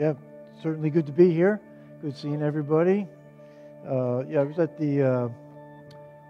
[0.00, 0.14] yeah,
[0.62, 1.60] certainly good to be here.
[2.00, 3.06] Good seeing everybody.
[3.86, 5.28] Uh, yeah, I was at the, uh,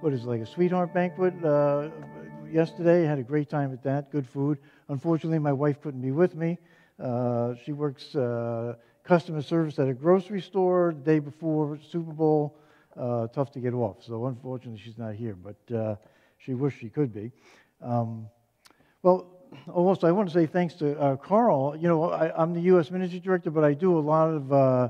[0.00, 1.88] what is it, like a sweetheart banquet uh,
[2.50, 3.04] yesterday.
[3.04, 4.10] Had a great time at that.
[4.10, 4.58] Good food.
[4.88, 6.58] Unfortunately, my wife couldn't be with me.
[6.98, 8.74] Uh, she works uh,
[9.04, 12.58] customer service at a grocery store the day before Super Bowl.
[12.96, 13.98] Uh, tough to get off.
[14.02, 15.94] So unfortunately, she's not here, but
[16.38, 17.30] she wished she could be.
[17.80, 18.26] Um,
[19.04, 19.39] well,
[19.72, 21.76] also, I want to say thanks to uh, Carl.
[21.76, 22.90] You know, I, am the U.S.
[22.90, 24.88] Ministry Director, but I do a lot of uh,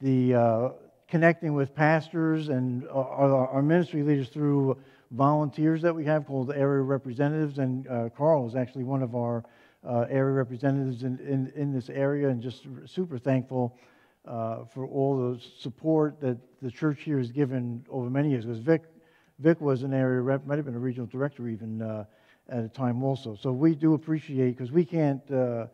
[0.00, 0.68] the uh,
[1.08, 4.76] connecting with pastors and our, our, ministry leaders through
[5.10, 7.58] volunteers that we have called area representatives.
[7.58, 9.44] And uh, Carl is actually one of our
[9.86, 13.78] uh, area representatives in, in, in, this area, and just super thankful
[14.26, 18.44] uh, for all the support that the church here has given over many years.
[18.44, 18.82] Because Vic,
[19.38, 22.06] Vic was an area rep, might have been a regional director even
[22.48, 23.36] at a time also.
[23.40, 25.66] So we do appreciate because we can't uh,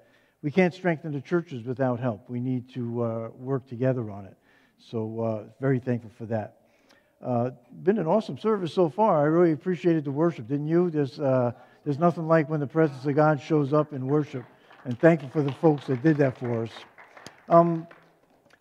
[0.43, 2.29] we can't strengthen the churches without help.
[2.29, 4.37] We need to uh, work together on it.
[4.79, 6.59] So uh, very thankful for that.
[7.25, 7.51] Uh,
[7.83, 9.23] been an awesome service so far.
[9.23, 10.91] I really appreciated the worship, didn't you?
[10.91, 11.53] There's uh,
[11.85, 14.45] there's nothing like when the presence of God shows up in worship,
[14.85, 16.71] and thankful for the folks that did that for us.
[17.49, 17.87] Um,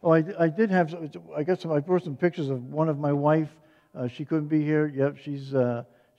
[0.02, 0.94] well, I, I did have,
[1.36, 3.48] I got some, I brought some pictures of one of my wife.
[3.96, 4.88] Uh, she couldn't be here.
[4.94, 5.54] Yep, she's,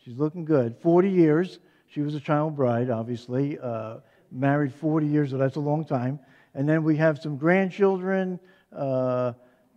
[0.03, 0.77] she's looking good.
[0.81, 1.59] 40 years.
[1.91, 3.97] She was a child bride, obviously, uh,
[4.31, 6.19] married 40 years, so that's a long time.
[6.55, 8.39] And then we have some grandchildren.
[8.73, 9.33] Uh,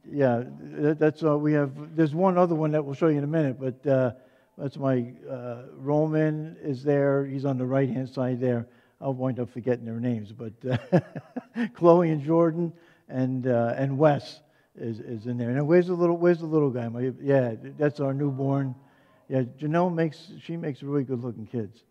[0.09, 1.95] yeah, that's uh, we have.
[1.95, 4.11] There's one other one that we'll show you in a minute, but uh,
[4.58, 7.25] that's my uh, Roman is there.
[7.25, 8.67] He's on the right hand side there.
[9.02, 10.99] I'll wind up forgetting their names, but uh,
[11.75, 12.71] Chloe and Jordan
[13.09, 14.39] and and Wes
[14.77, 15.49] is, is in there.
[15.49, 16.88] And where's the little where's the little guy?
[16.88, 18.75] My, yeah, that's our newborn.
[19.30, 21.83] Yeah, Janelle makes she makes really good looking kids.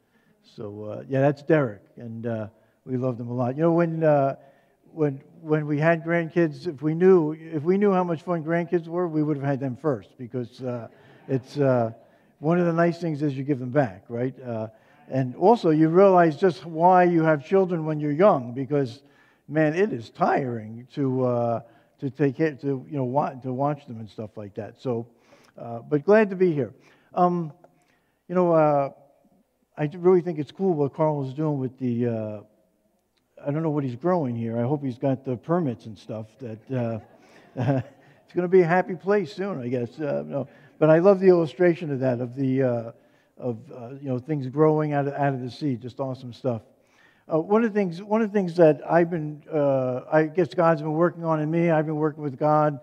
[0.54, 2.46] So uh, yeah, that's Derek, and uh,
[2.84, 3.56] we loved him a lot.
[3.56, 4.36] You know, when uh,
[4.92, 8.86] when when we had grandkids, if we knew if we knew how much fun grandkids
[8.86, 10.88] were, we would have had them first because uh,
[11.28, 11.92] it's uh,
[12.38, 14.34] one of the nice things is you give them back, right?
[14.42, 14.68] Uh,
[15.08, 19.02] and also you realize just why you have children when you're young because
[19.48, 21.62] man, it is tiring to
[21.98, 24.80] to take care to you know to watch them and stuff like that.
[24.80, 25.06] So,
[25.56, 26.72] but glad to be here.
[27.14, 27.52] Um,
[28.28, 28.94] you know
[29.78, 32.06] I really think it's cool what Carl is doing with the.
[32.06, 32.40] Uh,
[33.46, 34.58] I don't know what he's growing here.
[34.58, 36.26] I hope he's got the permits and stuff.
[36.40, 36.98] That uh,
[38.24, 40.00] it's going to be a happy place soon, I guess.
[40.00, 40.48] Uh, no.
[40.78, 42.92] But I love the illustration of that, of the uh,
[43.36, 45.82] of uh, you know things growing out of out of the seed.
[45.82, 46.62] Just awesome stuff.
[47.30, 49.42] Uh, one of the things, one of the things that I've been,
[50.10, 51.70] I guess God's been working on in me.
[51.70, 52.80] I've been working with God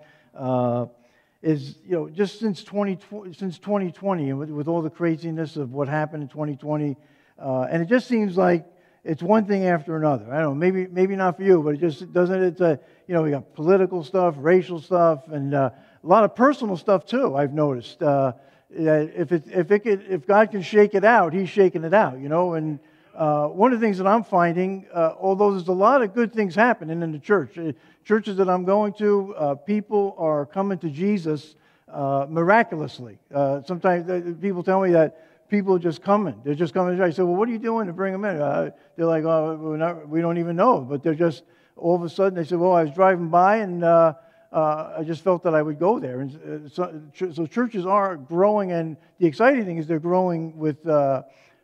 [1.44, 5.74] is, you know, just since 2020, since 2020 and with, with all the craziness of
[5.74, 6.96] what happened in 2020,
[7.38, 8.66] uh, and it just seems like
[9.04, 10.34] it's one thing after another.
[10.34, 13.14] I don't know, maybe, maybe not for you, but it just doesn't, it's a, you
[13.14, 15.70] know, we got political stuff, racial stuff, and uh,
[16.02, 18.02] a lot of personal stuff too, I've noticed.
[18.02, 18.32] Uh,
[18.70, 22.20] if, it, if, it could, if God can shake it out, He's shaking it out,
[22.20, 22.80] you know, and
[23.16, 26.34] uh, one of the things that I'm finding, uh, although there's a lot of good
[26.34, 30.80] things happening in the church, uh, churches that I'm going to, uh, people are coming
[30.80, 31.56] to Jesus
[31.90, 33.20] uh, miraculously.
[33.34, 36.42] Uh, sometimes people tell me that people are just coming.
[36.44, 37.00] They're just coming.
[37.00, 38.38] I say, well, what are you doing to bring them in?
[38.38, 40.82] they're like, oh, not, we don't even know.
[40.82, 41.44] But they're just,
[41.76, 45.44] all of a sudden, they say, well, I was driving by and I just felt
[45.44, 46.22] that I would go there.
[46.22, 47.00] And so,
[47.32, 50.84] so, churches are growing, and the exciting thing is they're growing with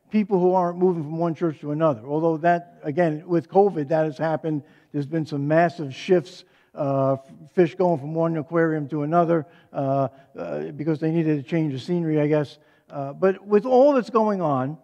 [0.10, 2.02] people who aren't moving from one church to another.
[2.06, 4.64] Although that, again, with COVID, that has happened.
[4.92, 7.18] There's been some massive shifts, uh,
[7.54, 11.80] fish going from one aquarium to another uh, uh, because they needed to change the
[11.80, 12.58] scenery, I guess.
[12.90, 14.78] Uh, but with all that's going on,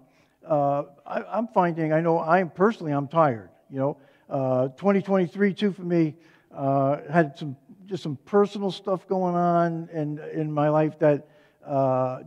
[0.48, 3.50] uh, I, am finding, I know I personally, I'm tired.
[3.72, 3.98] You know,
[4.30, 6.16] uh, 2023 too for me
[6.54, 7.56] had some
[7.88, 11.28] just some personal stuff going on in in my life that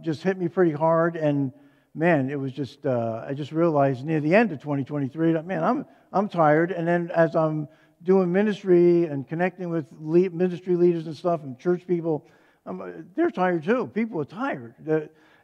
[0.03, 1.53] just hit me pretty hard and
[1.95, 5.65] man, it was just, uh, I just realized near the end of 2023 that, man,
[5.65, 6.71] I'm, I'm tired.
[6.71, 7.69] And then as I'm
[8.03, 12.27] doing ministry and connecting with ministry leaders and stuff and church people,
[12.67, 13.91] I'm, uh, they're tired too.
[13.93, 14.75] People are tired.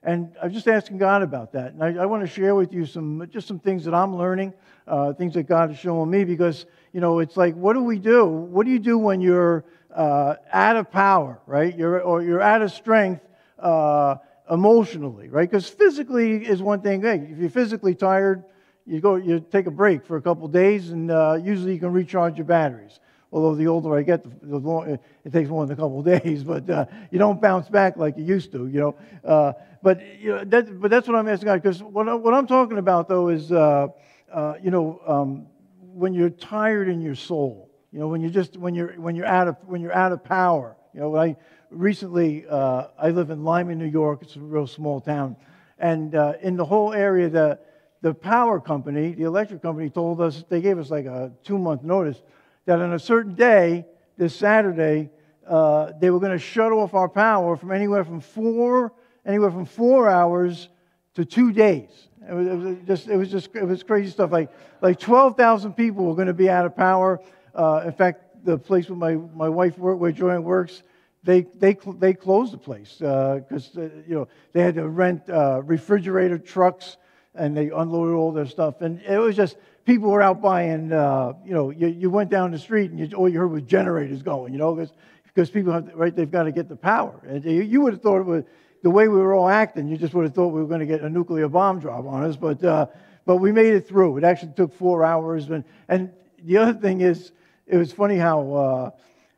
[0.02, 1.72] and I'm just asking God about that.
[1.72, 4.52] And I, I, want to share with you some, just some things that I'm learning,
[4.86, 7.98] uh, things that God is showing me because, you know, it's like, what do we
[7.98, 8.26] do?
[8.26, 9.64] What do you do when you're
[9.94, 11.76] uh, out of power, right?
[11.76, 13.22] You're, or you're out of strength.
[13.58, 14.16] Uh,
[14.50, 15.48] emotionally, right?
[15.48, 17.02] Because physically is one thing.
[17.02, 18.44] Hey, if you're physically tired,
[18.86, 21.92] you go, you take a break for a couple days, and uh, usually you can
[21.92, 23.00] recharge your batteries.
[23.32, 26.68] Although the older I get, the, the it takes more than a couple days, but
[26.70, 28.94] uh, you don't bounce back like you used to, you know.
[29.24, 29.52] Uh,
[29.82, 31.62] but you know, that, but that's what I'm asking God.
[31.62, 33.88] Because what, I, what I'm talking about though is, uh,
[34.32, 35.46] uh, you know, um,
[35.78, 39.26] when you're tired in your soul, You know, when you just when you're when you're
[39.26, 40.76] out of when you're out of power.
[40.92, 41.36] You know, when I
[41.70, 44.20] recently uh, I live in Lima, New York.
[44.22, 45.36] It's a real small town,
[45.78, 47.58] and uh, in the whole area, the
[48.02, 51.82] the power company, the electric company, told us they gave us like a two month
[51.82, 52.20] notice
[52.66, 53.86] that on a certain day,
[54.18, 55.10] this Saturday,
[55.46, 58.92] uh, they were going to shut off our power from anywhere from four
[59.26, 60.68] anywhere from four hours
[61.14, 62.08] to two days.
[62.28, 64.32] It was, it was, just, it was just, it was crazy stuff.
[64.32, 64.50] Like,
[64.80, 67.20] like 12,000 people were going to be out of power.
[67.54, 70.82] Uh, in fact, the place where my, my wife worked, where Joanne works,
[71.24, 75.28] they, they, they closed the place because, uh, uh, you know, they had to rent
[75.28, 76.98] uh, refrigerator trucks
[77.34, 78.82] and they unloaded all their stuff.
[78.82, 82.50] And it was just, people were out buying, uh, you know, you, you went down
[82.50, 84.86] the street and you, all you heard was generators going, you know,
[85.24, 87.18] because people have, right, they've got to get the power.
[87.26, 88.44] And you, you would have thought it was,
[88.82, 90.86] the way we were all acting, you just would have thought we were going to
[90.86, 92.36] get a nuclear bomb drop on us.
[92.36, 92.86] But, uh,
[93.24, 94.18] but we made it through.
[94.18, 95.48] It actually took four hours.
[95.48, 96.12] And, and
[96.42, 97.32] the other thing is,
[97.66, 98.90] it was funny how uh,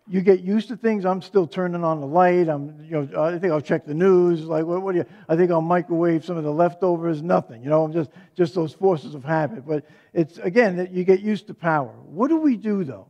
[0.09, 1.05] you get used to things.
[1.05, 2.49] I'm still turning on the light.
[2.49, 4.45] I'm, you know, I think I'll check the news.
[4.45, 5.07] Like, what, what do you?
[5.29, 7.23] I think I'll microwave some of the leftovers.
[7.23, 7.63] Nothing.
[7.63, 9.67] You know, I'm just just those forces of habit.
[9.67, 11.93] But it's again that you get used to power.
[12.05, 13.09] What do we do though,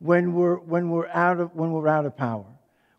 [0.00, 2.46] when we're when we're out of when we're out of power?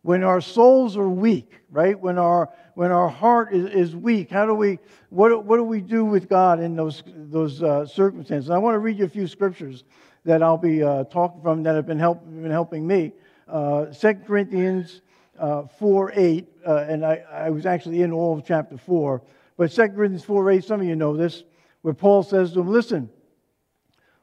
[0.01, 1.99] when our souls are weak, right?
[1.99, 4.79] When our when our heart is, is weak, how do we
[5.09, 8.49] what, what do we do with God in those those uh, circumstances?
[8.49, 9.83] I want to read you a few scriptures
[10.25, 13.13] that I'll be uh, talking from that have been help, been helping me.
[13.47, 15.01] Uh, 2 Corinthians
[15.37, 19.21] uh, 4 8, uh, and I, I was actually in all of chapter 4,
[19.57, 21.43] but 2 Corinthians 4 8, some of you know this,
[21.81, 23.09] where Paul says to them, Listen,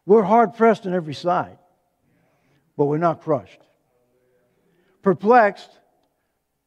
[0.04, 1.58] we're hard pressed on every side,
[2.76, 3.60] but we're not crushed
[5.06, 5.70] perplexed,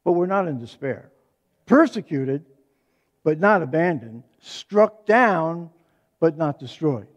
[0.06, 1.12] but we're not in despair,
[1.66, 2.46] persecuted,
[3.22, 5.70] but not abandoned, struck down,
[6.22, 7.08] but not destroyed.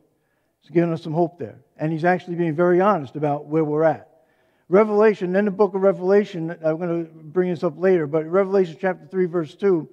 [0.62, 1.60] He's giving us some hope there.
[1.76, 4.08] And he's actually being very honest about where we're at.
[4.68, 8.76] Revelation, in the book of Revelation, I'm going to bring this up later, but Revelation
[8.80, 9.88] chapter 3, verse 2,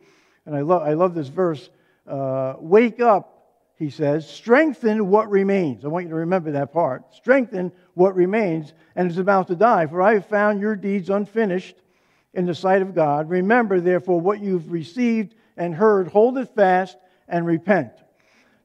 [0.45, 1.69] and I love, I love this verse.
[2.07, 3.39] Uh, Wake up,
[3.75, 5.83] he says, strengthen what remains.
[5.83, 7.13] I want you to remember that part.
[7.13, 9.88] Strengthen what remains and is about to die.
[9.88, 11.75] For I have found your deeds unfinished
[12.33, 13.30] in the sight of God.
[13.30, 17.92] Remember, therefore, what you've received and heard, hold it fast and repent.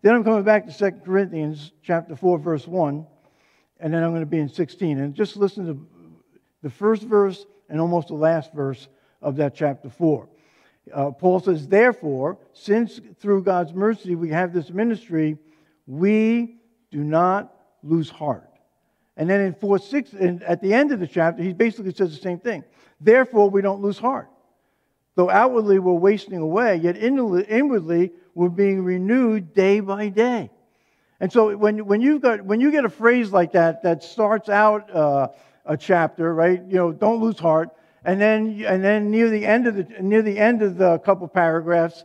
[0.04, 3.06] Then I'm coming back to 2 Corinthians chapter 4, verse 1,
[3.80, 4.98] and then I'm going to be in 16.
[4.98, 6.14] And just listen to
[6.62, 8.88] the first verse and almost the last verse
[9.22, 10.28] of that chapter 4.
[10.92, 15.38] Uh, Paul says, Therefore, since through God's mercy we have this ministry,
[15.86, 16.58] we
[16.90, 18.50] do not lose heart.
[19.16, 22.14] And then in 4 6, and at the end of the chapter, he basically says
[22.14, 22.62] the same thing.
[23.00, 24.28] Therefore, we don't lose heart.
[25.16, 30.50] Though outwardly we're wasting away, yet inwardly we're being renewed day by day.
[31.20, 34.48] And so when, when, you've got, when you get a phrase like that that starts
[34.48, 35.28] out uh,
[35.64, 36.60] a chapter, right?
[36.66, 37.70] You know, don't lose heart
[38.04, 41.26] and then, and then near the end of the, near the end of the couple
[41.26, 42.04] paragraphs,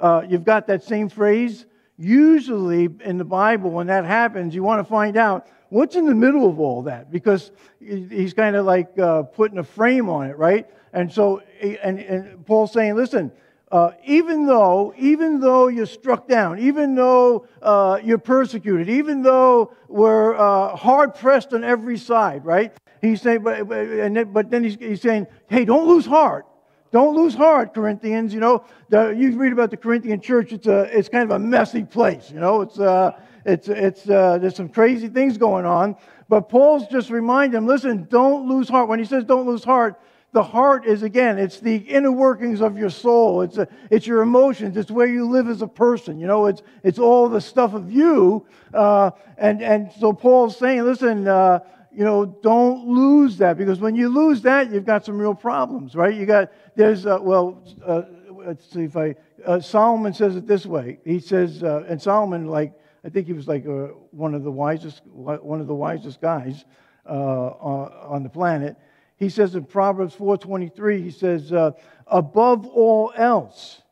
[0.00, 1.66] uh, you've got that same phrase.
[1.98, 6.14] Usually in the Bible, when that happens, you want to find out what's in the
[6.14, 10.36] middle of all that because he's kind of like uh, putting a frame on it,
[10.36, 10.66] right?
[10.96, 13.30] And so, and, and Paul's saying, listen,
[13.70, 19.74] uh, even though, even though you're struck down, even though uh, you're persecuted, even though
[19.88, 22.72] we're uh, hard pressed on every side, right?
[23.02, 26.46] He's saying, but, and but then he's, he's saying, hey, don't lose heart.
[26.92, 28.32] Don't lose heart, Corinthians.
[28.32, 30.50] You know, the, you read about the Corinthian church.
[30.50, 32.30] It's a, it's kind of a messy place.
[32.30, 33.12] You know, it's, uh,
[33.44, 35.96] it's, it's, uh, there's some crazy things going on.
[36.30, 38.88] But Paul's just reminding them, listen, don't lose heart.
[38.88, 40.00] When he says don't lose heart,
[40.32, 43.42] the heart is again, it's the inner workings of your soul.
[43.42, 44.76] It's, a, it's your emotions.
[44.76, 46.18] It's where you live as a person.
[46.18, 48.46] You know, it's, it's all the stuff of you.
[48.74, 53.94] Uh, and, and so Paul's saying, listen, uh, you know, don't lose that because when
[53.94, 56.14] you lose that, you've got some real problems, right?
[56.14, 59.14] You got, there's, uh, well, uh, let's see if I,
[59.46, 60.98] uh, Solomon says it this way.
[61.04, 64.50] He says, uh, and Solomon, like, I think he was like uh, one of the
[64.50, 66.64] wisest, one of the wisest guys
[67.08, 68.76] uh, on the planet.
[69.16, 71.72] He says in Proverbs 4:23, he says, uh,
[72.06, 73.82] above all else,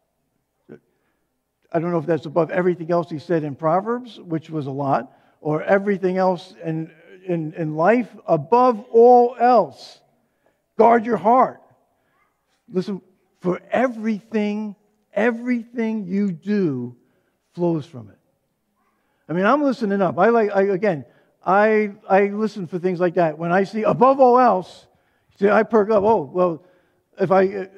[1.72, 4.70] I don't know if that's above everything else he said in Proverbs, which was a
[4.70, 6.90] lot, or everything else in
[7.24, 10.00] in, in life above all else.
[10.76, 11.60] Guard your heart.
[12.68, 13.00] Listen,
[13.40, 14.74] for everything,
[15.12, 16.96] everything you do
[17.52, 18.18] flows from it.
[19.28, 20.18] I mean, I'm listening up.
[20.18, 21.04] I like, I, again,
[21.44, 23.38] I, I listen for things like that.
[23.38, 24.86] When I see above all else,
[25.38, 26.02] see, I perk up.
[26.04, 26.62] Oh, well,
[27.20, 27.68] if I,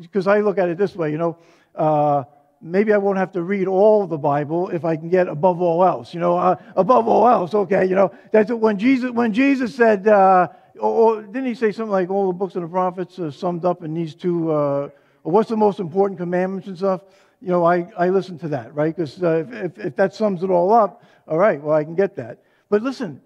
[0.00, 1.38] because uh, I look at it this way, you know,
[1.74, 2.24] uh,
[2.60, 5.84] maybe I won't have to read all the Bible if I can get above all
[5.84, 6.14] else.
[6.14, 7.84] You know, uh, above all else, okay.
[7.84, 10.48] You know, that's when Jesus when Jesus said, uh,
[10.78, 13.64] or, or, didn't he say something like all the books of the prophets are summed
[13.64, 14.50] up in these two?
[14.50, 14.88] Uh,
[15.22, 17.02] what's the most important commandments and stuff?
[17.40, 18.94] You know, I, I listen to that, right?
[18.94, 21.94] Because uh, if, if, if that sums it all up, all right, well, I can
[21.94, 22.42] get that.
[22.68, 23.20] But listen,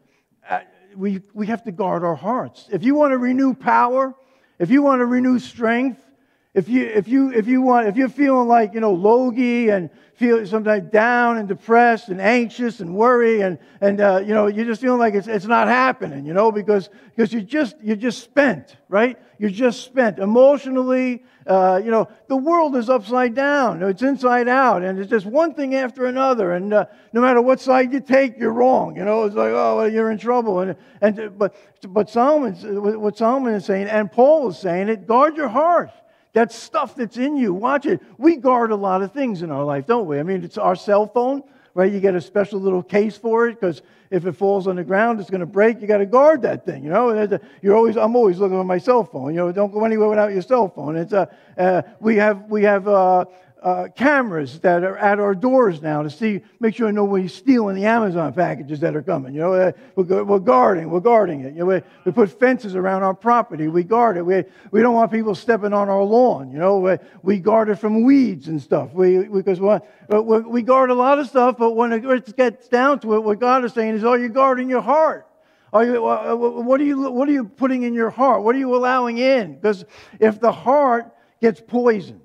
[0.94, 2.68] we, we have to guard our hearts.
[2.72, 4.14] If you want to renew power,
[4.58, 6.04] if you want to renew strength,
[6.52, 9.88] if you, if you, if you want, if you're feeling like, you know, logy and
[10.14, 14.64] feel sometimes down and depressed and anxious and worry and, and uh, you know, you're
[14.64, 18.22] just feeling like it's, it's not happening, you know, because, because you're just, you're just
[18.24, 19.16] spent, right?
[19.38, 21.22] You're just spent emotionally.
[21.46, 23.80] Uh, you know, the world is upside down.
[23.84, 24.82] It's inside out.
[24.82, 26.52] And it's just one thing after another.
[26.52, 28.96] And uh, no matter what side you take, you're wrong.
[28.96, 30.60] You know, it's like, oh, well, you're in trouble.
[30.60, 31.54] And, and, but,
[31.88, 32.54] but Solomon,
[33.00, 35.90] what Solomon is saying, and Paul is saying it, guard your heart
[36.32, 37.52] that stuff that's in you.
[37.52, 38.00] Watch it.
[38.18, 40.18] We guard a lot of things in our life, don't we?
[40.18, 41.42] I mean, it's our cell phone,
[41.74, 41.90] right?
[41.90, 45.20] You get a special little case for it because if it falls on the ground,
[45.20, 45.80] it's going to break.
[45.80, 47.38] You got to guard that thing, you know.
[47.62, 49.34] You're always, I'm always looking at my cell phone.
[49.34, 50.96] You know, don't go anywhere without your cell phone.
[50.96, 53.24] It's a, uh, uh, we have, we have uh,
[53.62, 57.84] uh, cameras that are at our doors now to see, make sure nobody's stealing the
[57.84, 59.34] Amazon packages that are coming.
[59.34, 61.52] You know, uh, we're, we're, guarding, we're guarding it.
[61.52, 63.68] You know, we, we, put fences around our property.
[63.68, 64.24] We guard it.
[64.24, 66.50] We, we don't want people stepping on our lawn.
[66.50, 68.94] You know, we, we guard it from weeds and stuff.
[68.94, 73.14] We, because we, we guard a lot of stuff, but when it gets down to
[73.14, 75.26] it, what God is saying is, are you guarding your heart?
[75.72, 78.42] Are you, uh, what, are you, what are you putting in your heart?
[78.42, 79.54] What are you allowing in?
[79.54, 79.84] Because
[80.18, 82.22] if the heart gets poisoned,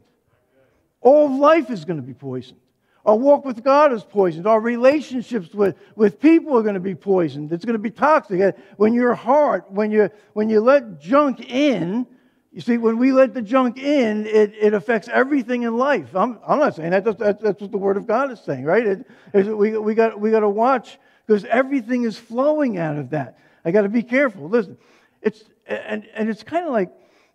[1.06, 2.60] all of life is going to be poisoned.
[3.06, 4.48] Our walk with God is poisoned.
[4.48, 7.54] Our relationships with, with people are going to be poisoned.
[7.54, 8.58] It's going to be toxic.
[8.78, 12.08] When your heart, when you, when you let junk in,
[12.52, 16.16] you see, when we let the junk in, it, it affects everything in life.
[16.16, 17.04] I'm, I'm not saying that.
[17.04, 18.88] That's, that's, that's what the Word of God is saying, right?
[18.88, 20.98] It, it, we, we got we got to watch
[21.28, 23.38] because everything is flowing out of that.
[23.64, 24.50] I got to be careful.
[24.50, 24.78] Listen,
[25.22, 26.92] it's, and, and it's kind of like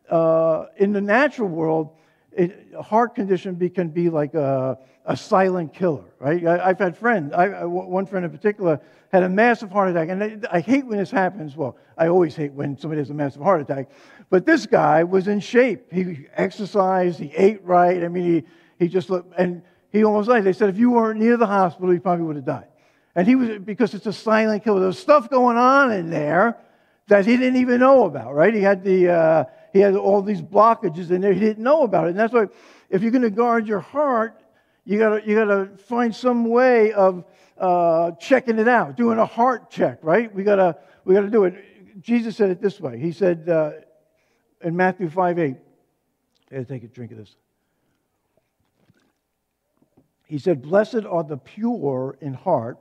[0.09, 1.91] uh, in the natural world,
[2.33, 6.47] it, a heart condition be, can be like a, a silent killer, right?
[6.47, 8.81] I, have had friends, I, one friend in particular
[9.13, 11.57] had a massive heart attack, and I, I hate when this happens.
[11.57, 13.91] Well, I always hate when somebody has a massive heart attack,
[14.29, 15.93] but this guy was in shape.
[15.93, 18.03] He exercised, he ate right.
[18.05, 18.45] I mean, he,
[18.79, 20.45] he just looked, and he almost died.
[20.45, 22.69] They said if you weren't near the hospital, you probably would have died.
[23.17, 26.57] And he was, because it's a silent killer, there's stuff going on in there
[27.09, 28.55] that he didn't even know about, right?
[28.55, 31.33] He had the, uh, he had all these blockages in there.
[31.33, 32.11] He didn't know about it.
[32.11, 32.47] And that's why
[32.89, 34.43] if you're going to guard your heart,
[34.85, 37.25] you got you to find some way of
[37.59, 40.35] uh, checking it out, doing a heart check, right?
[40.35, 42.03] We got we got to do it.
[42.03, 42.99] Jesus said it this way.
[42.99, 43.73] He said uh,
[44.63, 45.57] in Matthew 5 8,
[46.51, 47.37] I gotta take a drink of this.
[50.27, 52.79] He said, Blessed are the pure in heart,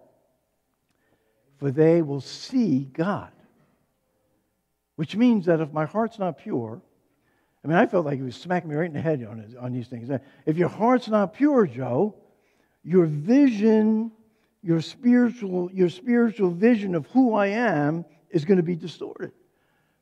[1.57, 3.31] for they will see God.
[4.99, 6.81] Which means that if my heart's not pure,
[7.63, 9.71] I mean, I felt like he was smacking me right in the head on, on
[9.71, 10.09] these things.
[10.45, 12.15] If your heart's not pure, Joe,
[12.83, 14.11] your vision,
[14.61, 19.31] your spiritual, your spiritual vision of who I am is going to be distorted.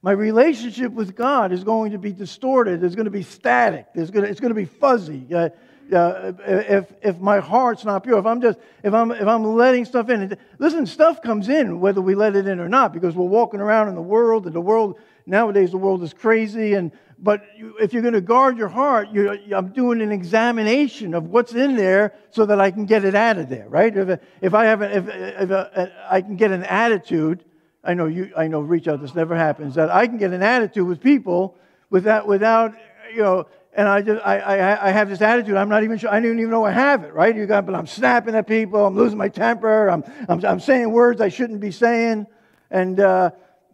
[0.01, 2.83] My relationship with God is going to be distorted.
[2.83, 3.85] It's going to be static.
[3.93, 5.27] It's going to, it's going to be fuzzy.
[5.31, 5.49] Uh,
[5.93, 9.85] uh, if, if my heart's not pure, if I'm just, if I'm, if I'm letting
[9.85, 13.25] stuff in, listen, stuff comes in whether we let it in or not because we're
[13.25, 16.73] walking around in the world and the world, nowadays the world is crazy.
[16.73, 17.43] And, but
[17.79, 19.09] if you're going to guard your heart,
[19.55, 23.37] I'm doing an examination of what's in there so that I can get it out
[23.37, 23.95] of there, right?
[23.95, 27.43] If, if I have, a, if, if a, I can get an attitude,
[27.83, 30.43] I know you, I know reach out, this never happens, that I can get an
[30.43, 31.55] attitude with people
[31.89, 32.73] without, without,
[33.13, 35.55] you know, and I just I, I, I have this attitude.
[35.55, 36.09] I'm not even sure.
[36.09, 37.13] I don't even know I have it.
[37.13, 37.33] Right?
[37.33, 38.83] You got, but I'm snapping at people.
[38.85, 39.87] I'm losing my temper.
[39.87, 42.25] I'm I'm, I'm saying words I shouldn't be saying.
[42.71, 43.29] And uh,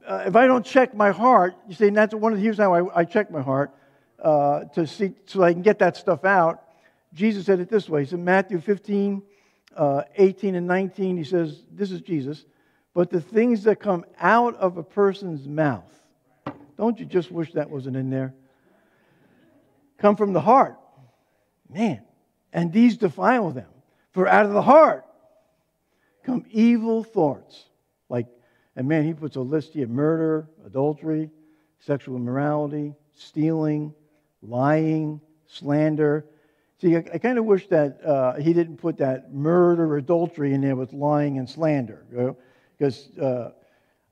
[0.05, 2.60] uh, if I don't check my heart, you see, and that's one of the reasons
[2.63, 3.72] how I, I check my heart
[4.22, 6.63] uh, to see so I can get that stuff out.
[7.13, 8.03] Jesus said it this way.
[8.03, 9.24] He said Matthew 15,
[9.77, 11.15] uh, 18 and 19.
[11.15, 12.43] He says, "This is Jesus."
[12.93, 15.89] But the things that come out of a person's mouth,
[16.77, 18.33] don't you just wish that wasn't in there?
[19.97, 20.77] Come from the heart.
[21.69, 22.01] Man.
[22.51, 23.69] And these defile them.
[24.12, 25.05] For out of the heart
[26.23, 27.65] come evil thoughts.
[28.09, 28.27] Like,
[28.75, 31.29] and man, he puts a list here murder, adultery,
[31.79, 33.93] sexual immorality, stealing,
[34.41, 36.25] lying, slander.
[36.79, 40.62] See, I, I kind of wish that uh, he didn't put that murder, adultery in
[40.62, 42.35] there with lying and slander.
[42.77, 43.27] Because you know?
[43.27, 43.51] uh,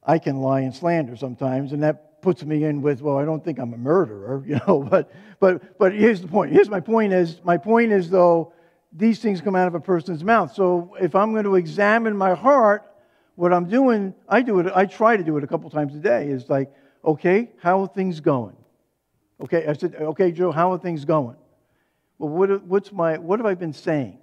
[0.04, 3.44] I can lie and slander sometimes, and that puts me in with, well, I don't
[3.44, 4.82] think I'm a murderer, you know.
[4.82, 6.52] But, but, but here's the point.
[6.52, 8.54] Here's my point is, my point is, though,
[8.94, 10.54] these things come out of a person's mouth.
[10.54, 12.84] So if I'm going to examine my heart,
[13.36, 16.00] what I'm doing, I do it, I try to do it a couple times a
[16.00, 16.72] day, is like,
[17.04, 18.56] okay, how are things going?
[19.42, 21.38] Okay, I said, okay, Joe, how are things going?
[22.20, 24.20] Well, what, what's my, what have I been saying?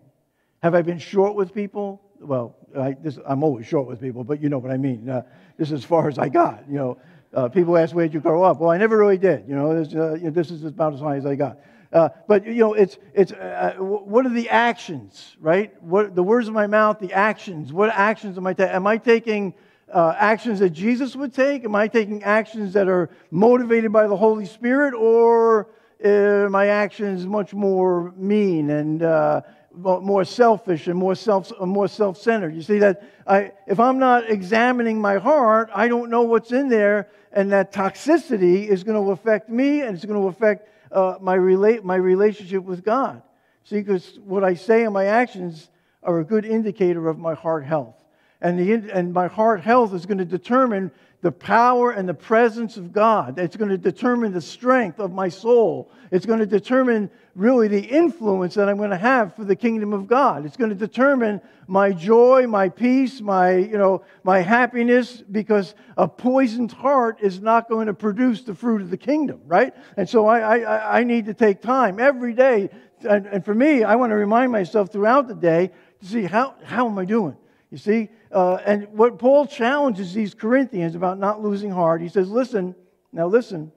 [0.63, 2.01] Have I been short with people?
[2.21, 5.09] Well, I am always short with people, but you know what I mean.
[5.09, 5.23] Uh,
[5.57, 6.65] this is as far as I got.
[6.69, 6.99] You know,
[7.35, 8.61] uh, people ask, where'd you grow up?
[8.61, 9.49] Well, I never really did.
[9.49, 11.59] You know, this, uh, this is about as high as I got.
[11.93, 15.83] Uh, but you know, it's it's uh, what are the actions, right?
[15.83, 17.73] What the words of my mouth, the actions.
[17.73, 18.75] What actions am I taking?
[18.75, 19.55] Am I taking
[19.93, 21.65] uh, actions that Jesus would take?
[21.65, 25.69] Am I taking actions that are motivated by the Holy Spirit, or
[26.03, 29.41] my actions much more mean and uh,
[29.73, 32.55] more selfish and more self more self-centered?
[32.55, 36.69] You see that I, if I'm not examining my heart, I don't know what's in
[36.69, 41.17] there, and that toxicity is going to affect me, and it's going to affect uh,
[41.21, 43.23] my, relate, my relationship with God.
[43.65, 45.69] See, because what I say and my actions
[46.03, 48.03] are a good indicator of my heart health.
[48.41, 52.77] And, the, and my heart health is going to determine the power and the presence
[52.77, 53.41] of God.
[53.41, 55.91] It's going to determine the strength of my soul.
[56.13, 59.93] It's going to determine really the influence that I'm going to have for the kingdom
[59.93, 60.47] of God.
[60.47, 66.07] It's going to determine my joy, my peace, my, you know, my happiness, because a
[66.07, 69.75] poisoned heart is not going to produce the fruit of the kingdom, right?
[69.97, 72.71] And so I, I, I need to take time every day.
[73.01, 76.55] And, and for me, I want to remind myself throughout the day to see how,
[76.63, 77.37] how am I doing?
[77.71, 78.09] You see?
[78.33, 82.75] Uh, and what Paul challenges these Corinthians about not losing heart, he says, listen,
[83.13, 83.73] now listen,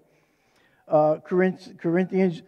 [0.87, 2.41] uh, Corinthians,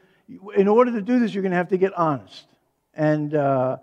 [0.55, 2.45] in order to do this, you're going to have to get honest.
[2.93, 3.77] And uh,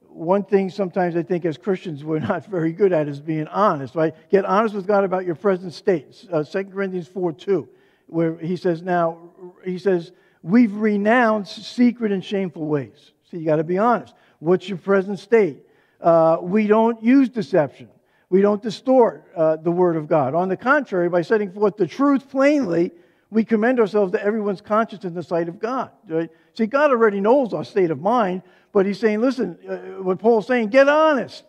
[0.00, 3.94] one thing sometimes I think as Christians we're not very good at is being honest,
[3.94, 4.14] right?
[4.30, 6.26] Get honest with God about your present state.
[6.32, 7.68] Uh, 2 Corinthians 4 2,
[8.06, 9.18] where he says, now,
[9.64, 10.12] he says,
[10.42, 13.12] we've renounced secret and shameful ways.
[13.30, 14.14] So you got to be honest.
[14.38, 15.65] What's your present state?
[16.00, 17.88] Uh, we don't use deception.
[18.28, 20.34] We don't distort uh, the Word of God.
[20.34, 22.92] On the contrary, by setting forth the truth plainly,
[23.30, 25.90] we commend ourselves to everyone's conscience in the sight of God.
[26.08, 26.30] Right?
[26.54, 28.42] See, God already knows our state of mind,
[28.72, 31.44] but He's saying, listen, uh, what Paul's saying, get honest.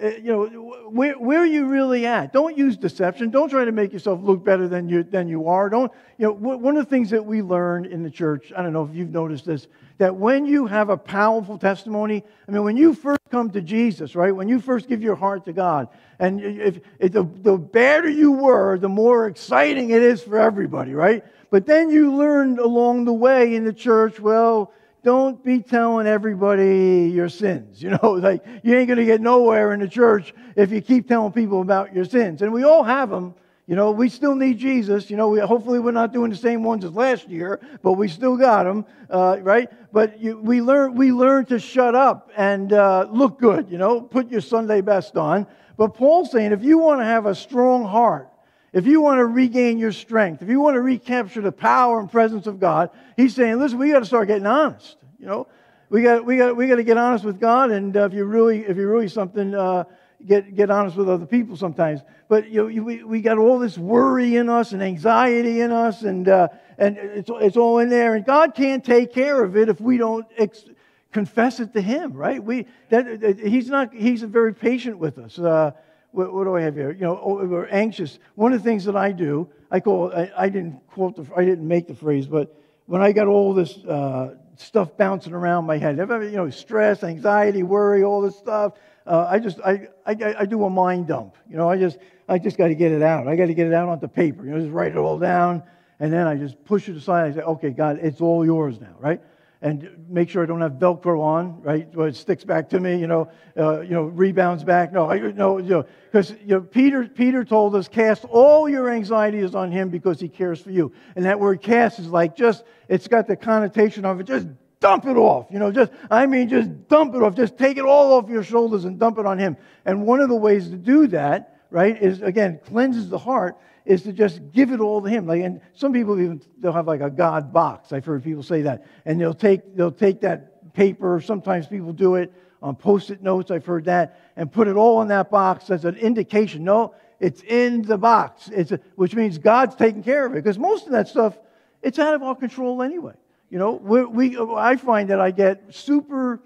[0.00, 0.46] Uh, you know,
[0.88, 2.32] where, where are you really at?
[2.32, 3.30] Don't use deception.
[3.30, 5.68] Don't try to make yourself look better than you, than you are.
[5.68, 8.72] Don't, you know, one of the things that we learn in the church, I don't
[8.72, 9.66] know if you've noticed this,
[9.98, 14.14] that when you have a powerful testimony, I mean, when you first come to Jesus,
[14.16, 18.08] right, when you first give your heart to God, and if, if the, the better
[18.08, 21.22] you were, the more exciting it is for everybody, right?
[21.50, 27.10] But then you learn along the way in the church, well, don't be telling everybody
[27.12, 27.82] your sins.
[27.82, 31.08] You know, like you ain't going to get nowhere in the church if you keep
[31.08, 32.42] telling people about your sins.
[32.42, 33.34] And we all have them.
[33.66, 35.08] You know, we still need Jesus.
[35.08, 38.08] You know, we, hopefully we're not doing the same ones as last year, but we
[38.08, 39.70] still got them, uh, right?
[39.92, 43.70] But you, we learn we learn to shut up and uh, look good.
[43.70, 45.46] You know, put your Sunday best on.
[45.76, 48.31] But Paul's saying if you want to have a strong heart,
[48.72, 52.10] if you want to regain your strength, if you want to recapture the power and
[52.10, 54.96] presence of God, he's saying, listen, we got to start getting honest.
[55.18, 55.46] You know,
[55.90, 58.24] we got we got we got to get honest with God, and uh, if you
[58.24, 59.84] really if you're really something, uh,
[60.26, 62.00] get get honest with other people sometimes.
[62.28, 66.02] But you, know, we we got all this worry in us and anxiety in us,
[66.02, 69.68] and uh, and it's it's all in there, and God can't take care of it
[69.68, 70.26] if we don't.
[70.38, 70.64] Ex-
[71.12, 75.70] confess it to him right we that he's not he's very patient with us uh,
[76.12, 76.92] what, what, do I have here?
[76.92, 78.18] You know, oh, we're anxious.
[78.34, 81.44] One of the things that I do, I call, I, I didn't quote the, I
[81.44, 82.54] didn't make the phrase, but
[82.86, 87.62] when I got all this uh, stuff bouncing around my head, you know, stress, anxiety,
[87.62, 88.74] worry, all this stuff,
[89.06, 91.36] uh, I just, I, I, I do a mind dump.
[91.48, 91.98] You know, I just,
[92.28, 93.26] I just got to get it out.
[93.26, 94.44] I got to get it out onto paper.
[94.44, 95.62] You know, just write it all down,
[95.98, 97.32] and then I just push it aside.
[97.32, 99.20] I say, okay, God, it's all yours now, right?
[99.62, 101.88] And make sure I don't have Velcro on, right?
[101.94, 104.92] So it sticks back to me, you know, uh, you know, rebounds back.
[104.92, 108.90] No, I, no, you know, because you know, Peter, Peter told us, cast all your
[108.90, 110.92] anxieties on him because he cares for you.
[111.14, 114.48] And that word cast is like just, it's got the connotation of it, just
[114.80, 115.46] dump it off.
[115.50, 117.36] You know, just, I mean, just dump it off.
[117.36, 119.56] Just take it all off your shoulders and dump it on him.
[119.84, 124.02] And one of the ways to do that, right, is again, cleanses the heart is
[124.02, 125.26] to just give it all to him.
[125.26, 127.92] Like, and some people even they'll have like a God box.
[127.92, 131.20] I've heard people say that, and they'll take they'll take that paper.
[131.20, 132.32] Sometimes people do it
[132.62, 133.50] on post-it notes.
[133.50, 136.62] I've heard that, and put it all in that box as an indication.
[136.62, 138.48] No, it's in the box.
[138.48, 141.38] It's a, which means God's taking care of it because most of that stuff
[141.82, 143.14] it's out of our control anyway.
[143.50, 146.40] You know, we, we I find that I get super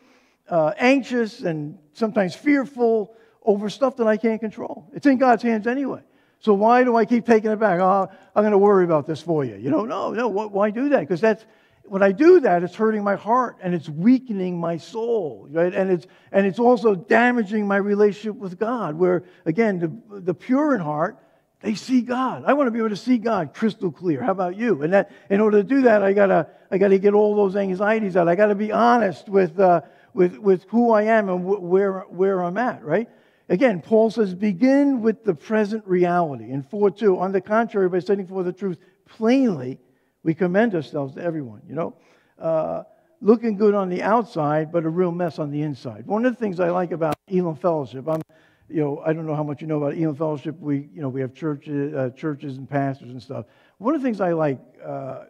[0.49, 3.15] uh, anxious and sometimes fearful
[3.47, 4.91] over stuff that I can't control.
[4.93, 6.03] It's in God's hands anyway.
[6.41, 7.81] So why do I keep taking it back?
[7.81, 9.57] Oh, I'm going to worry about this for you.
[9.57, 10.29] You know, no, no.
[10.29, 11.01] Why do that?
[11.01, 11.47] Because that's
[11.85, 15.73] when I do that, it's hurting my heart and it's weakening my soul, right?
[15.73, 20.75] And it's, and it's also damaging my relationship with God, where, again, the, the pure
[20.75, 21.19] in heart,
[21.61, 22.45] they see God.
[22.47, 24.23] I want to be able to see God crystal clear.
[24.23, 24.83] How about you?
[24.83, 28.17] And that, in order to do that, I gotta, I gotta get all those anxieties
[28.17, 28.29] out.
[28.29, 29.83] I gotta be honest with, uh,
[30.13, 33.09] with, with who I am and wh- where, where I'm at, right?
[33.49, 36.51] Again, Paul says, begin with the present reality.
[36.51, 39.79] In 4 2, on the contrary, by setting forth the truth plainly,
[40.25, 41.95] we commend ourselves to everyone, you know?
[42.39, 42.83] Uh,
[43.21, 46.07] looking good on the outside, but a real mess on the inside.
[46.07, 48.21] One of the things I like about Elim Fellowship, I'm,
[48.69, 50.59] you know, I don't know how much you know about Elim Fellowship.
[50.59, 53.47] We, you know, we have churches, uh, churches and pastors and stuff.
[53.79, 55.25] One of the things I like, uh,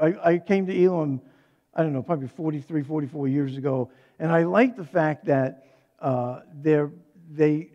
[0.00, 1.20] I, I came to Elim,
[1.74, 5.66] I don't know, probably 43, 44 years ago, and I like the fact that
[6.00, 6.90] uh, they're,
[7.30, 7.70] they,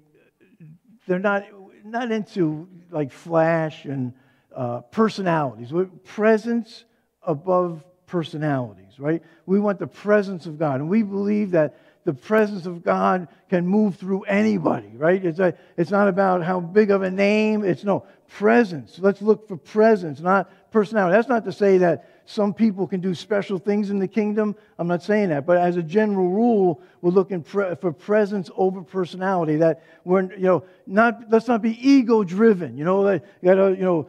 [1.08, 1.44] they're not,
[1.84, 4.14] not into like flash and
[4.56, 5.72] uh, personalities.
[5.72, 6.86] We're presence
[7.22, 9.24] above personalities, right?
[9.46, 10.80] We want the presence of God.
[10.80, 15.24] And we believe that the presence of God can move through anybody, right?
[15.24, 17.64] It's, a, it's not about how big of a name.
[17.64, 19.00] It's no presence.
[19.00, 21.16] Let's look for presence, not personality.
[21.16, 24.56] That's not to say that some people can do special things in the kingdom.
[24.80, 25.46] I'm not saying that.
[25.46, 29.58] But as a general rule, we're looking for presence over personality.
[29.58, 32.78] That we're, you know, not, let's not be ego driven.
[32.78, 34.08] You know, like, got to, you know,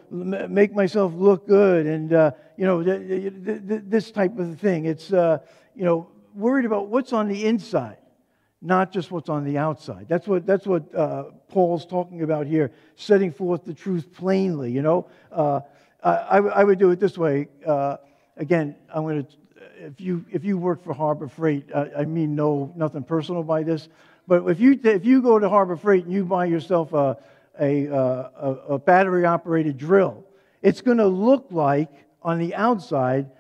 [0.49, 4.85] make myself look good and, uh, you know, this type of thing.
[4.85, 5.39] It's, uh,
[5.75, 7.99] you know, worried about what's on the inside,
[8.63, 10.07] not just what's on the outside.
[10.09, 14.83] That's what, that's what uh, Paul's talking about here, setting forth the truth plainly, you
[14.83, 15.09] know.
[16.05, 17.49] I, I, would do it this way.
[17.67, 17.97] Uh,
[18.37, 19.33] again, I'm going to,
[19.79, 23.89] if you, if you work for Harbor Freight, I mean no, nothing personal by this,
[24.27, 27.17] but if you, if you go to Harbor Freight and you buy yourself a,
[27.59, 30.25] a, uh, a, a battery operated drill,
[30.63, 31.91] it's going to look like
[32.23, 33.31] on the outside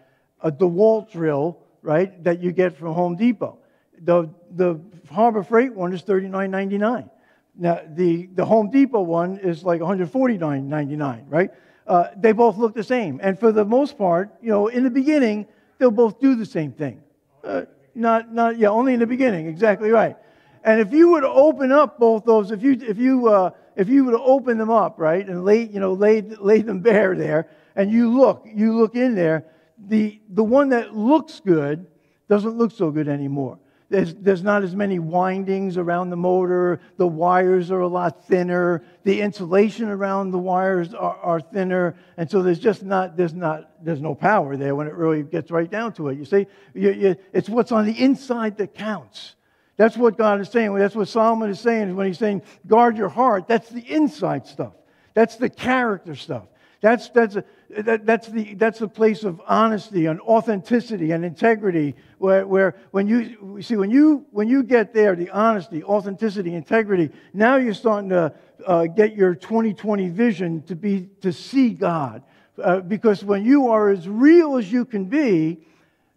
[0.40, 3.58] a DeWalt drill right, that you get from Home Depot.
[4.00, 7.10] The, the Harbor Freight one is $39.99.
[7.56, 11.50] Now, the, the Home Depot one is like $149.99, right?
[11.86, 13.20] Uh, they both look the same.
[13.22, 15.46] And for the most part, you know, in the beginning,
[15.78, 17.02] they'll both do the same thing.
[17.42, 17.62] Uh,
[17.94, 20.16] not, not, yeah, only in the beginning, exactly right.
[20.64, 24.04] And if you to open up both those, if you, if you, uh, if you
[24.06, 27.90] would open them up, right, and lay, you know, lay, lay them bare there, and
[27.90, 29.44] you look, you look in there,
[29.78, 31.86] the, the one that looks good
[32.28, 33.58] doesn't look so good anymore.
[33.94, 36.80] There's, there's not as many windings around the motor.
[36.96, 38.82] The wires are a lot thinner.
[39.04, 41.94] The insulation around the wires are, are thinner.
[42.16, 45.52] And so there's just not, there's not, there's no power there when it really gets
[45.52, 46.18] right down to it.
[46.18, 49.36] You see, you, you, it's what's on the inside that counts.
[49.76, 50.74] That's what God is saying.
[50.74, 53.46] That's what Solomon is saying when he's saying, guard your heart.
[53.46, 54.72] That's the inside stuff.
[55.14, 56.48] That's the character stuff.
[56.84, 57.44] That's, that's, a,
[57.78, 63.08] that, that's, the, that's the place of honesty and authenticity and integrity where, where when
[63.08, 68.10] you see when you when you get there the honesty authenticity integrity now you're starting
[68.10, 68.34] to
[68.66, 72.22] uh, get your 2020 vision to be to see god.
[72.62, 75.66] Uh, because when you are as real as you can be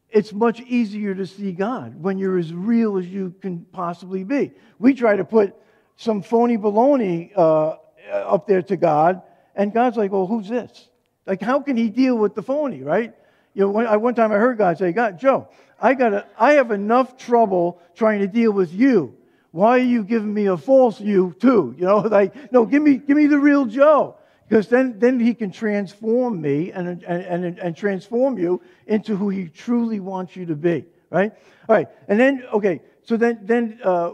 [0.10, 4.52] it's much easier to see god when you're as real as you can possibly be.
[4.80, 5.56] We try to put
[5.96, 7.78] some phony baloney uh,
[8.12, 9.22] up there to god
[9.58, 10.88] and God's like, well, who's this?
[11.26, 13.14] Like, how can he deal with the phony, right?
[13.54, 15.50] You know, one, one time I heard God say, God, Joe,
[15.82, 19.18] I, got I have enough trouble trying to deal with you.
[19.52, 21.76] Why are you giving me a false you too?
[21.78, 24.16] You know, like, no, give me, give me the real Joe.
[24.48, 29.28] Because then, then he can transform me and, and, and, and transform you into who
[29.30, 31.34] he truly wants you to be, right?
[31.68, 34.12] All right, and then, okay, so then, then uh,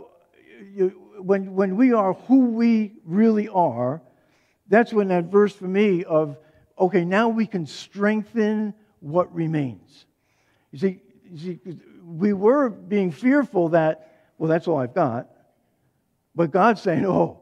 [0.74, 4.02] you, when, when we are who we really are,
[4.68, 6.38] that's when that verse for me of,
[6.80, 10.06] okay, now we can strengthen what remains.
[10.72, 11.60] You see, you see
[12.06, 15.30] we were being fearful that, well, that's all I've got.
[16.36, 17.40] But God's saying, oh,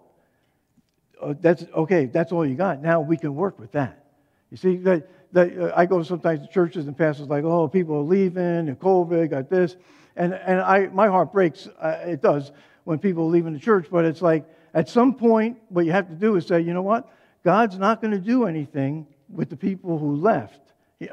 [1.22, 2.82] uh, that's okay, that's all you got.
[2.82, 4.06] Now we can work with that.
[4.50, 7.96] You see, that, that uh, I go sometimes to churches and pastors like, oh, people
[7.96, 9.78] are leaving and COVID, got this.
[10.16, 12.52] And, and I, my heart breaks, uh, it does,
[12.84, 16.10] when people are leaving the church, but it's like, at some point, what you have
[16.10, 17.10] to do is say, you know what?
[17.44, 20.60] God's not going to do anything with the people who left.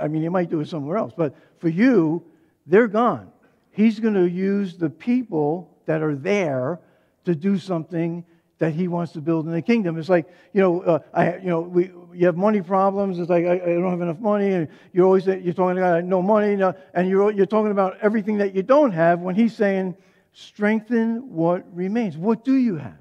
[0.01, 2.23] I mean, He might do it somewhere else, but for you,
[2.67, 3.31] they're gone.
[3.71, 6.81] He's going to use the people that are there
[7.25, 8.25] to do something
[8.59, 9.99] that he wants to build in the kingdom.
[9.99, 13.19] It's like, you know, uh, I, you know, we, you have money problems.
[13.19, 14.53] It's like, I, I, don't have enough money.
[14.53, 16.61] And you're always, you're talking about no money.
[16.95, 19.97] and you're, you're talking about everything that you don't have when he's saying,
[20.33, 22.17] strengthen what remains.
[22.17, 22.99] What do you have?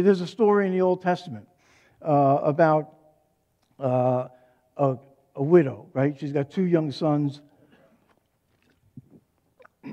[0.00, 1.46] There's a story in the Old Testament
[2.00, 2.94] uh, about
[3.78, 4.28] uh,
[4.76, 4.96] a,
[5.36, 6.18] a widow, right?
[6.18, 7.40] She's got two young sons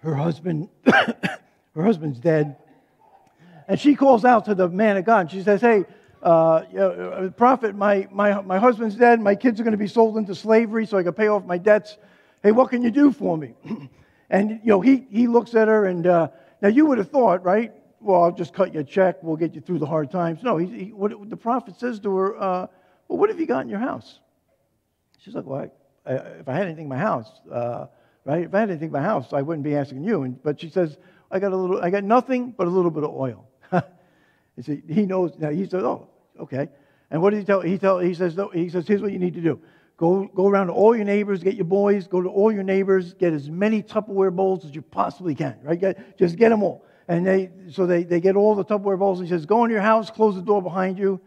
[0.00, 2.56] her husband, her husband's dead.
[3.66, 5.30] And she calls out to the man of God.
[5.30, 5.84] She says, Hey,
[6.22, 9.20] uh, know, uh, prophet, my, my, my husband's dead.
[9.20, 11.58] My kids are going to be sold into slavery so I can pay off my
[11.58, 11.96] debts.
[12.42, 13.54] Hey, what can you do for me?
[14.30, 16.28] and, you know, he, he looks at her and, uh,
[16.60, 17.72] now you would have thought, right?
[18.00, 19.22] Well, I'll just cut you a check.
[19.22, 20.42] We'll get you through the hard times.
[20.42, 22.66] No, he, he, what the prophet says to her, uh,
[23.08, 24.20] well, what have you got in your house?
[25.18, 25.70] She's like, well,
[26.06, 27.86] I, I, if I had anything in my house, uh,
[28.24, 28.44] right?
[28.44, 30.22] If I had anything in my house, I wouldn't be asking you.
[30.22, 30.96] And, but she says,
[31.30, 33.48] I got a little, I got nothing but a little bit of oil.
[34.64, 35.50] he, he knows now.
[35.50, 36.08] He says, oh,
[36.38, 36.68] okay.
[37.10, 37.60] And what does he tell?
[37.60, 37.98] He tell.
[37.98, 39.60] He says, no, he says, here's what you need to do.
[39.96, 43.14] Go, go around to all your neighbors, get your boys, go to all your neighbors,
[43.14, 45.80] get as many Tupperware bowls as you possibly can, right?
[45.80, 46.84] Get, just get them all.
[47.08, 49.18] And they, so they, they get all the Tupperware bowls.
[49.18, 51.20] He says, go in your house, close the door behind you,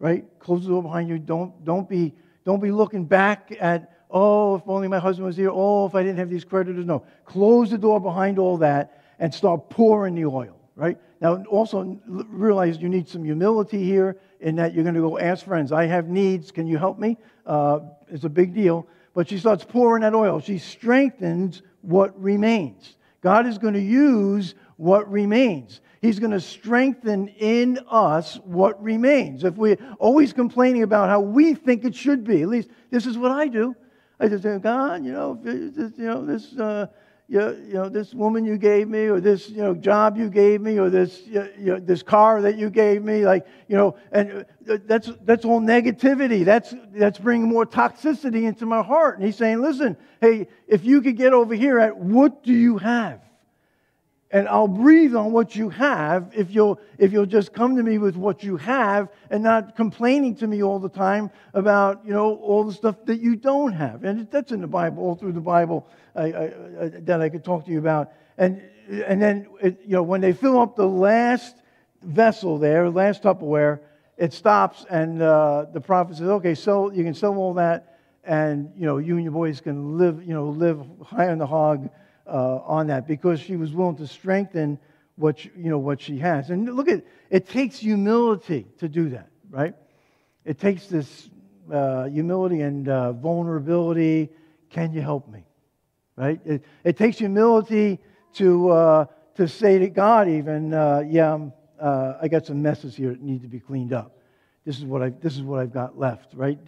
[0.00, 0.24] right?
[0.40, 1.20] Close the door behind you.
[1.20, 2.14] Don't, don't, be,
[2.44, 5.50] don't be looking back at, oh, if only my husband was here.
[5.52, 6.84] Oh, if I didn't have these creditors.
[6.84, 7.04] No.
[7.24, 10.98] Close the door behind all that and start pouring the oil, right?
[11.20, 15.44] Now, also realize you need some humility here in that you're going to go ask
[15.44, 16.50] friends, I have needs.
[16.50, 17.18] Can you help me?
[17.46, 18.88] Uh, it's a big deal.
[19.14, 20.40] But she starts pouring that oil.
[20.40, 22.96] She strengthens what remains.
[23.20, 25.82] God is going to use what remains.
[26.00, 29.44] He's going to strengthen in us what remains.
[29.44, 33.18] If we're always complaining about how we think it should be, at least this is
[33.18, 33.76] what I do.
[34.18, 36.86] I just say, God, you know, you know this, uh,
[37.28, 40.62] you, you know, this woman you gave me, or this, you know, job you gave
[40.62, 44.46] me, or this, you know, this car that you gave me, like, you know, and
[44.66, 46.42] uh, that's that's all negativity.
[46.42, 49.18] That's that's bringing more toxicity into my heart.
[49.18, 52.78] And he's saying, listen, hey, if you could get over here at what do you
[52.78, 53.20] have?
[54.32, 57.98] And I'll breathe on what you have if you'll, if you'll just come to me
[57.98, 62.36] with what you have and not complaining to me all the time about, you know,
[62.36, 64.04] all the stuff that you don't have.
[64.04, 67.44] And that's in the Bible, all through the Bible I, I, I, that I could
[67.44, 68.12] talk to you about.
[68.38, 71.56] And, and then, it, you know, when they fill up the last
[72.02, 73.80] vessel there, last Tupperware,
[74.16, 78.70] it stops and uh, the prophet says, okay, so you can sell all that and,
[78.76, 81.90] you know, you and your boys can live, you know, live high on the hog
[82.30, 84.78] uh, on that because she was willing to strengthen
[85.16, 86.50] what she, you know what she has.
[86.50, 89.74] And look at it takes humility to do that, right?
[90.44, 91.28] It takes this
[91.70, 94.30] uh, humility and uh, vulnerability.
[94.70, 95.44] Can you help me?
[96.16, 96.40] Right?
[96.44, 97.98] It, it takes humility
[98.34, 99.04] to uh,
[99.36, 101.38] to say to God, even, uh, yeah,
[101.80, 104.18] uh, I got some messes here that need to be cleaned up.
[104.64, 106.58] This is what I this is what I've got left, right?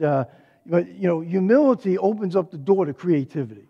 [0.65, 3.69] but you know, humility opens up the door to creativity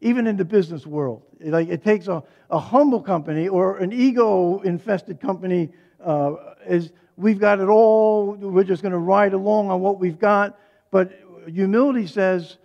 [0.00, 1.22] even in the business world.
[1.40, 5.70] It, like, it takes a, a humble company or an ego infested company,
[6.04, 6.34] uh,
[6.66, 10.58] is we've got it all, we're just going to ride along on what we've got.
[10.90, 11.12] But
[11.46, 12.58] humility says,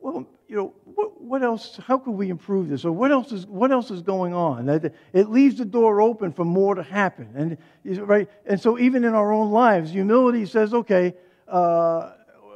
[0.00, 2.84] well, you know, what, what, else, how could we improve this?
[2.84, 4.68] Or what else is, what else is going on?
[4.68, 7.58] It leaves the door open for more to happen.
[7.84, 8.28] And, right?
[8.44, 11.14] and so even in our own lives, humility says, okay,
[11.48, 12.12] uh,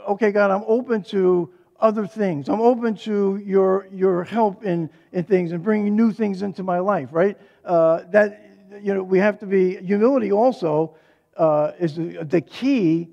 [0.08, 2.48] okay, God, I'm open to other things.
[2.48, 6.78] I'm open to your, your help in, in things and bringing new things into my
[6.78, 7.38] life, right?
[7.64, 8.42] Uh, that,
[8.82, 10.96] you know, we have to be, humility also
[11.36, 13.08] uh, is the, the, key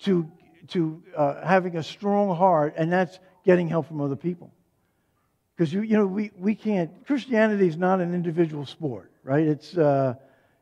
[0.00, 0.30] to,
[0.68, 4.52] to uh, having a strong heart, and that's getting help from other people.
[5.56, 9.46] Because, you, you know, we, we can't, Christianity is not an individual sport, right?
[9.46, 9.76] It's,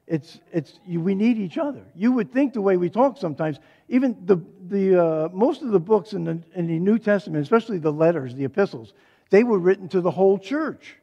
[0.07, 1.83] it's, it's, we need each other.
[1.95, 4.37] You would think the way we talk sometimes, even the,
[4.69, 8.35] the, uh, most of the books in the, in the New Testament, especially the letters,
[8.35, 8.93] the epistles,
[9.31, 10.97] they were written to the whole church.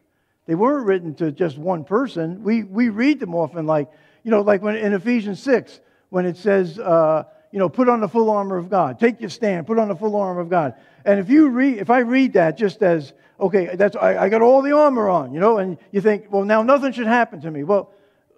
[0.46, 2.44] They weren't written to just one person.
[2.44, 3.90] We, we read them often like,
[4.24, 8.02] you know, like when in Ephesians 6, when it says, uh, you know, put on
[8.02, 9.00] the full armor of God.
[9.00, 10.76] Take your stand, put on the full armor of God.
[11.06, 14.42] And if you read, if I read that just as, okay, that's, I, I got
[14.42, 17.52] all the armor on, you know, and you think, well, now nothing should happen to
[17.52, 17.64] me.
[17.64, 17.92] Well,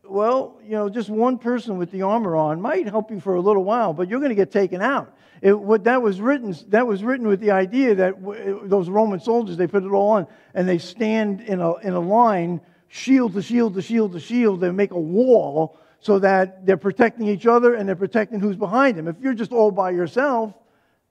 [0.03, 3.41] well, you know, just one person with the armor on might help you for a
[3.41, 5.15] little while, but you're going to get taken out.
[5.41, 9.19] It, what that was written, that was written with the idea that w- those Roman
[9.19, 13.33] soldiers, they put it all on, and they stand in a, in a line, shield
[13.33, 14.61] to shield to shield to shield.
[14.61, 18.97] They make a wall so that they're protecting each other and they're protecting who's behind
[18.97, 19.07] them.
[19.07, 20.53] If you're just all by yourself,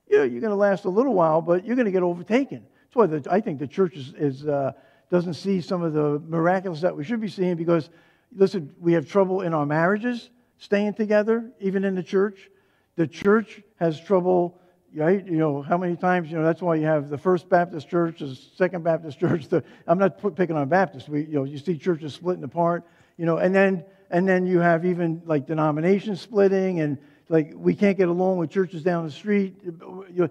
[0.07, 2.63] you know, you're going to last a little while, but you're going to get overtaken.
[2.83, 4.73] That's why the, I think the church is, is uh,
[5.09, 7.89] doesn't see some of the miraculous that we should be seeing because
[8.35, 12.49] listen, we have trouble in our marriages staying together, even in the church.
[12.95, 14.59] The church has trouble,
[14.95, 15.25] right?
[15.25, 18.19] You know, how many times, you know, that's why you have the First Baptist Church,
[18.19, 19.47] the Second Baptist Church.
[19.47, 21.09] The, I'm not picking on Baptists.
[21.09, 22.83] We, you know, you see churches splitting apart,
[23.17, 26.97] you know, and then, and then you have even like denomination splitting and
[27.29, 29.55] like we can't get along with churches down the street.
[29.63, 30.29] You know,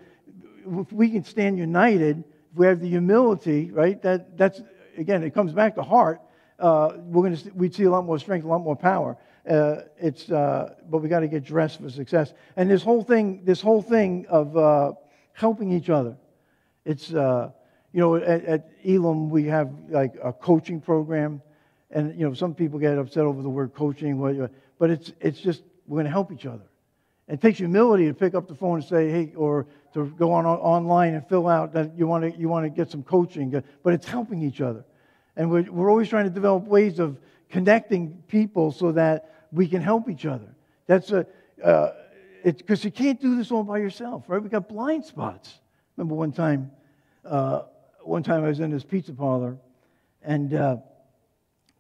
[0.83, 2.19] if we can stand united,
[2.53, 4.01] if we have the humility, right?
[4.03, 4.63] That, that's,
[4.97, 6.21] again, it comes back to heart
[6.63, 9.19] uh, we're going to we'd see a lot more strength, a lot more power.
[9.49, 12.33] Uh, it's uh, but we got to get dressed for success.
[12.57, 14.93] And this whole thing, this whole thing of uh,
[15.33, 16.17] helping each other,
[16.85, 17.51] it's uh,
[17.93, 21.43] you know at, at Elim we have like a coaching program,
[21.91, 24.17] and you know some people get upset over the word coaching,
[24.79, 26.63] but it's it's just we're going to help each other.
[27.27, 30.47] It takes humility to pick up the phone and say, hey, or to go on
[30.47, 33.51] online and fill out that you want to you want to get some coaching,
[33.83, 34.85] but it's helping each other.
[35.37, 37.19] And we're, we're always trying to develop ways of
[37.51, 40.55] connecting people so that we can help each other.
[40.87, 41.27] That's a,
[41.63, 41.93] uh,
[42.45, 44.43] because you can't do this all by yourself, right?
[44.43, 45.61] We got blind spots.
[45.97, 46.71] Remember one time,
[47.25, 47.63] uh,
[48.01, 49.57] one time I was in this pizza parlor,
[50.23, 50.77] and uh,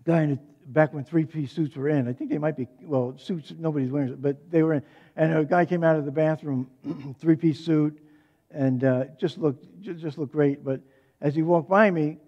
[0.04, 2.06] guy in a, back when three-piece suits were in.
[2.08, 3.52] I think they might be well suits.
[3.58, 4.82] Nobody's wearing it, but they were in.
[5.16, 6.70] And a guy came out of the bathroom,
[7.20, 7.98] three-piece suit,
[8.50, 10.64] and uh, just looked just looked great.
[10.64, 10.80] But
[11.20, 12.18] as he walked by me,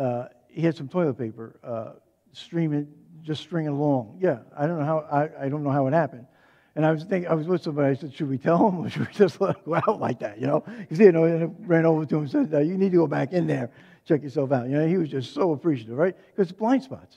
[0.00, 1.92] uh, he had some toilet paper uh,
[2.32, 2.88] streaming,
[3.22, 4.18] just stringing along.
[4.20, 6.26] Yeah, I don't know how I, I don't know how it happened.
[6.74, 7.90] And I was thinking, I was with somebody.
[7.90, 10.20] I said, "Should we tell him, or should we just let him go out like
[10.20, 12.58] that?" You know, because you know, and I ran over to him and said, uh,
[12.60, 13.70] "You need to go back in there,
[14.06, 16.16] check yourself out." You know, he was just so appreciative, right?
[16.34, 17.16] Because blind spots.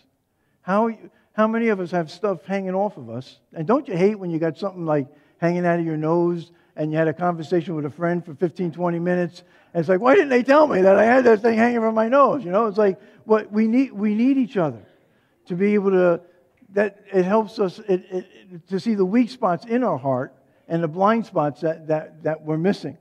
[0.62, 0.92] How
[1.34, 3.40] how many of us have stuff hanging off of us?
[3.54, 6.92] And don't you hate when you got something like hanging out of your nose and
[6.92, 10.14] you had a conversation with a friend for 15, 20 minutes and it's like, why
[10.14, 12.46] didn't they tell me that I had that thing hanging from my nose?
[12.46, 13.92] You know, it's like what we need.
[13.92, 14.86] We need each other
[15.48, 16.22] to be able to.
[16.70, 20.34] That it helps us it, it, to see the weak spots in our heart
[20.68, 22.98] and the blind spots that that that we're missing.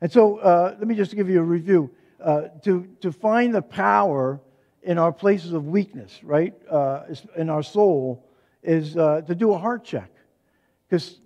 [0.00, 1.90] And so, uh, let me just give you a review.
[2.20, 4.40] Uh, to to find the power
[4.82, 7.02] in our places of weakness, right, uh,
[7.36, 8.24] in our soul,
[8.62, 10.10] is uh, to do a heart check,
[10.88, 11.18] because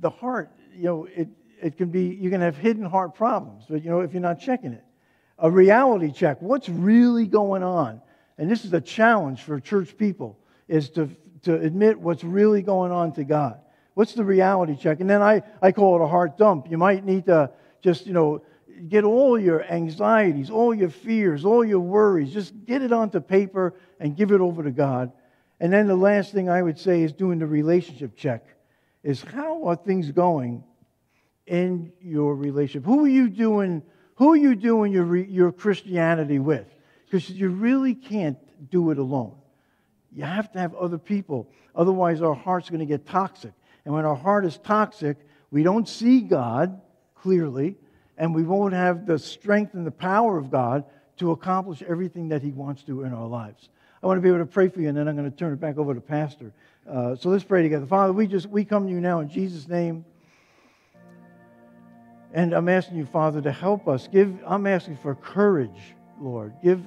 [0.00, 1.28] the heart, you know, it
[1.60, 4.40] it can be, you can have hidden heart problems, but you know, if you're not
[4.40, 4.84] checking it.
[5.38, 6.40] A reality check.
[6.40, 8.00] What's really going on?
[8.38, 11.08] And this is a challenge for church people, is to,
[11.42, 13.60] to admit what's really going on to God.
[13.94, 15.00] What's the reality check?
[15.00, 16.70] And then I, I call it a heart dump.
[16.70, 17.50] You might need to
[17.82, 18.42] just, you know,
[18.88, 23.74] get all your anxieties, all your fears, all your worries, just get it onto paper
[23.98, 25.10] and give it over to God.
[25.58, 28.44] And then the last thing I would say is doing the relationship check
[29.02, 30.62] is how are things going
[31.48, 32.84] in your relationship?
[32.84, 33.82] Who are you doing?
[34.16, 36.66] Who are you doing your, your Christianity with?
[37.04, 38.38] Because you really can't
[38.70, 39.34] do it alone.
[40.12, 41.48] You have to have other people.
[41.74, 43.52] Otherwise, our heart's going to get toxic.
[43.84, 45.16] And when our heart is toxic,
[45.50, 46.80] we don't see God
[47.14, 47.76] clearly,
[48.16, 50.84] and we won't have the strength and the power of God
[51.18, 53.68] to accomplish everything that He wants to in our lives.
[54.02, 55.52] I want to be able to pray for you, and then I'm going to turn
[55.52, 56.52] it back over to Pastor.
[56.88, 57.86] Uh, so let's pray together.
[57.86, 60.04] Father, we just we come to you now in Jesus' name.
[62.32, 64.08] And I'm asking you, Father, to help us.
[64.08, 66.54] Give, I'm asking for courage, Lord.
[66.62, 66.82] Give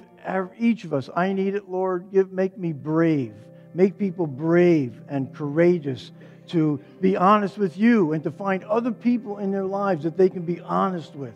[0.58, 2.12] each of us, I need it, Lord.
[2.12, 3.34] Give, make me brave.
[3.74, 6.12] Make people brave and courageous
[6.48, 10.28] to be honest with you and to find other people in their lives that they
[10.28, 11.34] can be honest with.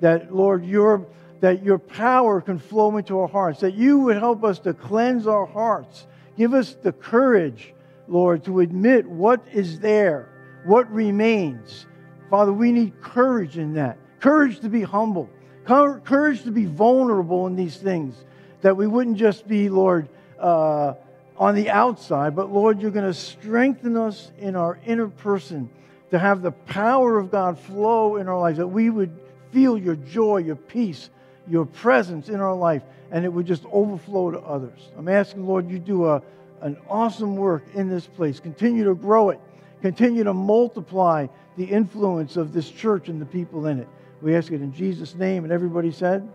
[0.00, 1.06] That, Lord, your,
[1.40, 5.26] that your power can flow into our hearts, that you would help us to cleanse
[5.26, 6.06] our hearts.
[6.36, 7.74] Give us the courage,
[8.06, 10.28] Lord, to admit what is there,
[10.64, 11.86] what remains,
[12.30, 13.98] Father, we need courage in that.
[14.20, 15.28] Courage to be humble.
[15.64, 18.14] Courage to be vulnerable in these things.
[18.62, 20.94] That we wouldn't just be, Lord, uh,
[21.36, 25.70] on the outside, but Lord, you're going to strengthen us in our inner person
[26.10, 29.18] to have the power of God flow in our lives, that we would
[29.50, 31.08] feel your joy, your peace,
[31.48, 34.90] your presence in our life, and it would just overflow to others.
[34.96, 36.22] I'm asking, Lord, you do a,
[36.60, 38.38] an awesome work in this place.
[38.38, 39.40] Continue to grow it.
[39.82, 43.88] Continue to multiply the influence of this church and the people in it.
[44.22, 45.44] We ask it in Jesus' name.
[45.44, 46.28] And everybody said,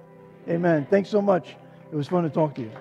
[0.48, 0.88] Amen.
[0.90, 1.56] Thanks so much.
[1.92, 2.72] It was fun to talk to you.